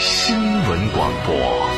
[0.00, 0.36] 新
[0.68, 1.77] 闻广播。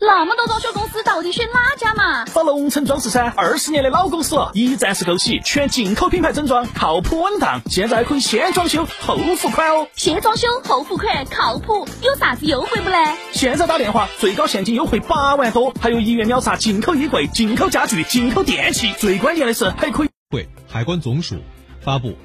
[0.00, 2.24] 那么多装修公司，到底选哪家嘛？
[2.26, 7.60] 找龙城装饰噻，二十年的老公司了，一站式购齐，全进口品牌整装，靠谱稳当。
[7.68, 9.88] 现在可以先装修后付款哦。
[9.96, 12.96] 先装修后付款，靠谱，有啥子优惠不呢？
[13.32, 18.92] 现在打电话，最高现金优惠八万多，还有一元秒杀进口衣柜、进口家具、进口电器。
[18.98, 20.08] 最关键的是，还可以。
[20.30, 21.42] 会海关总署
[21.80, 22.16] 发布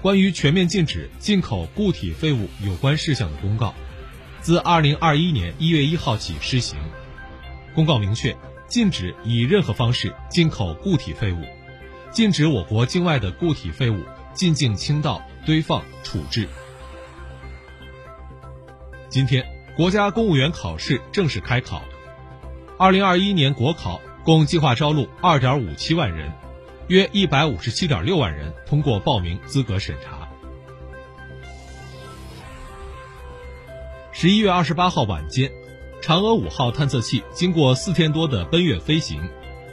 [0.00, 3.74] 关于全面禁止进口固体废物有关事项的公告。
[4.44, 6.78] 自二零二一年一月一号起施行。
[7.74, 11.42] 公告明确，禁止以任何方式进口固体废物，
[12.10, 14.02] 禁止我国境外的固体废物
[14.34, 16.46] 进境倾倒、堆放、处置。
[19.08, 19.46] 今天，
[19.78, 21.82] 国家公务员考试正式开考。
[22.78, 26.30] 二零二一年国考共计划招录二点五七万人，
[26.88, 30.23] 约一百五十七点六万人通过报名资格审查。
[34.16, 35.50] 十一月二十八号晚间，
[36.00, 39.20] 嫦娥五号探测器经过四天多的奔月飞行，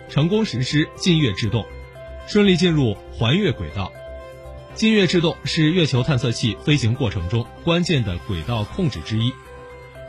[0.10, 1.64] 成功实施近月制动，
[2.26, 3.94] 顺利进入环月轨道。
[4.74, 9.32] 近月制动是月球探测器飞行过程中关键的轨道控制之一。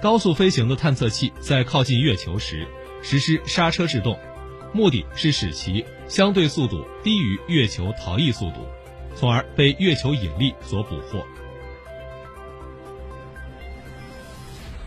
[0.00, 2.66] 高速飞行的探测器在靠近月球时
[3.02, 4.18] 实施刹车制动，
[4.72, 8.66] 目的是使其相对速度低于月球逃逸速度，
[9.14, 11.22] 从而被月球引力所捕获。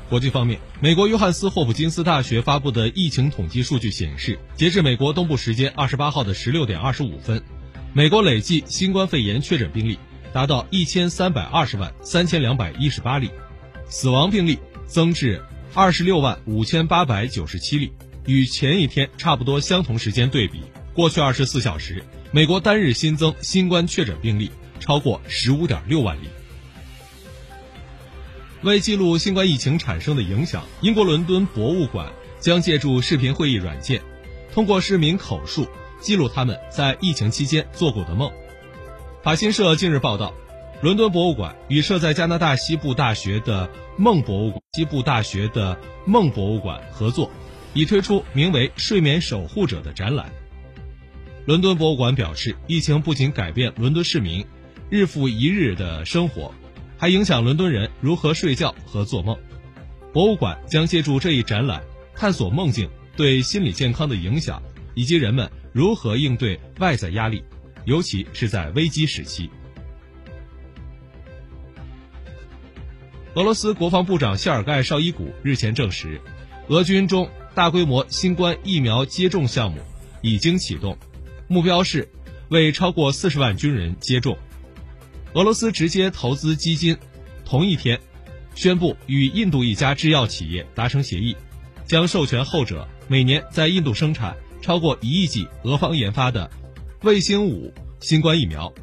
[0.10, 7.42] 国际方面，美国约翰斯霍普金斯大学发布的疫情统计数据显示，截至美国东部时间二十八号的十六点二十五分，
[7.92, 9.98] 美国累计新冠肺炎确诊病例
[10.32, 13.32] 达到一千三百二十万三千两百一十八例，
[13.90, 15.42] 死亡病例增至
[15.74, 17.92] 二十六万五千八百九十七例。
[18.28, 20.62] 与前一天差不多相同时间对比，
[20.94, 26.28] 过去二十四小时，美国单日新增新冠确诊病例超过十五点六万例。
[28.66, 34.02] 为记录新冠疫情产生的影响，英国伦敦博物馆将借助视频会议软件，
[34.52, 35.68] 通过市民口述
[36.02, 38.32] 记录他们在疫情期间做过的梦。
[39.22, 40.34] 法新社近日报道，
[40.82, 47.30] 伦敦博物馆与设在加拿大西部大学的梦博物馆、西部大学的梦博物馆合作，
[47.76, 50.32] 已推出名为“睡眠守护者”的展览。
[51.46, 54.44] 伦敦博物馆表示，疫情不仅改变伦敦市民
[54.90, 56.52] 日复一日的生活。
[56.98, 59.38] 还影响伦敦人如何睡觉和做梦。
[60.14, 61.84] 博物馆将借助这一展览，
[62.16, 64.62] 探索梦境对心理健康的影响，
[64.94, 67.44] 以及人们如何应对外在压力，
[67.84, 69.50] 尤其是在危机时期。
[73.34, 76.22] 俄罗斯国防部长谢尔盖绍伊古日前证实，
[76.70, 79.80] 俄军中大规模新冠疫苗接种项目
[80.22, 80.98] 已经启动，
[81.50, 82.10] 目标是
[82.48, 84.38] 为超过四十万军人接种。
[85.36, 86.98] 俄罗斯直接投资基金
[87.44, 88.00] 同一天
[88.56, 91.36] 宣布与印度一家制药企业达成协议，
[91.86, 96.50] 将授权后者每年在印度生产超过一亿剂俄方研发的
[97.02, 98.74] 卫星五新冠疫苗。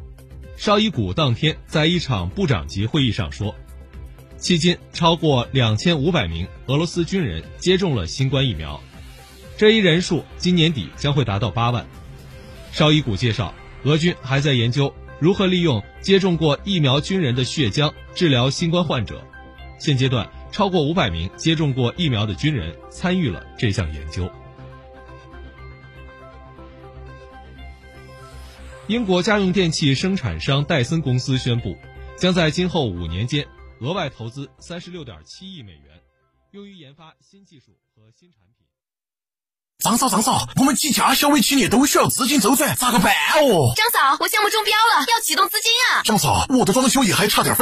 [0.58, 3.54] 绍伊古当天在一场部长级会议上说，
[4.38, 8.78] 迄今超过两千五百名俄罗斯军人接种了新冠疫苗，
[9.56, 11.86] 这一人数今年底将会达到八万。
[12.72, 19.24] 绍伊古介绍，俄军还在研究如何利用接种过疫苗军人的血浆治疗新冠患者。
[19.78, 24.28] 现阶段，超过五百名接种过疫苗的军人参与了这项研究。
[28.88, 31.76] 英国家用电器生产商戴森公司宣布，
[32.18, 33.46] 将在今后五年间
[33.78, 36.02] 额外投资三十六点七亿美元，
[36.50, 38.66] 用于研发新技术和新产品。
[39.82, 43.74] 张嫂，张嫂，我们几家小微企业都需要资金周转，咋个办哦？
[43.74, 46.02] 张嫂，我项目中标了，要启动资金啊！
[46.04, 47.60] 张嫂，我的装修也还差点费。